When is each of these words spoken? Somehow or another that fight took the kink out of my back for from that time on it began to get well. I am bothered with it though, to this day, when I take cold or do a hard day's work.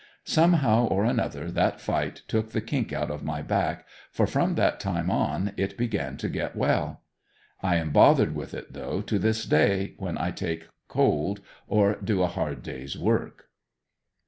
Somehow 0.25 0.87
or 0.87 1.05
another 1.05 1.51
that 1.51 1.79
fight 1.79 2.23
took 2.27 2.53
the 2.53 2.59
kink 2.61 2.91
out 2.91 3.11
of 3.11 3.21
my 3.23 3.43
back 3.43 3.85
for 4.11 4.25
from 4.25 4.55
that 4.55 4.79
time 4.79 5.11
on 5.11 5.51
it 5.57 5.77
began 5.77 6.17
to 6.17 6.27
get 6.27 6.55
well. 6.55 7.01
I 7.61 7.75
am 7.75 7.91
bothered 7.91 8.33
with 8.33 8.55
it 8.55 8.73
though, 8.73 9.01
to 9.01 9.19
this 9.19 9.45
day, 9.45 9.93
when 9.99 10.17
I 10.17 10.31
take 10.31 10.65
cold 10.87 11.39
or 11.67 11.99
do 12.03 12.23
a 12.23 12.27
hard 12.27 12.63
day's 12.63 12.97
work. 12.97 13.49